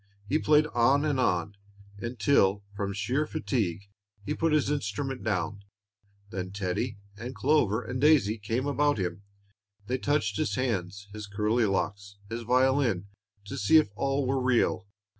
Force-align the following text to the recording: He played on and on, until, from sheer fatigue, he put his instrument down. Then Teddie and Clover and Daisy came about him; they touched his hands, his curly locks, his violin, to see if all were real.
He 0.25 0.39
played 0.39 0.65
on 0.73 1.05
and 1.05 1.19
on, 1.19 1.55
until, 1.99 2.63
from 2.75 2.91
sheer 2.91 3.27
fatigue, 3.27 3.83
he 4.25 4.33
put 4.33 4.51
his 4.51 4.71
instrument 4.71 5.23
down. 5.23 5.61
Then 6.31 6.49
Teddie 6.49 6.97
and 7.17 7.35
Clover 7.35 7.83
and 7.83 8.01
Daisy 8.01 8.39
came 8.39 8.65
about 8.65 8.97
him; 8.97 9.21
they 9.85 9.99
touched 9.99 10.37
his 10.37 10.55
hands, 10.55 11.07
his 11.13 11.27
curly 11.27 11.65
locks, 11.67 12.17
his 12.31 12.41
violin, 12.41 13.09
to 13.45 13.59
see 13.59 13.77
if 13.77 13.91
all 13.95 14.25
were 14.25 14.41
real. 14.41 14.87